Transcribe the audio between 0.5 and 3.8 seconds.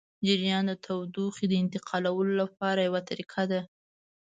د تودوخې د انتقالولو لپاره یوه طریقه ده.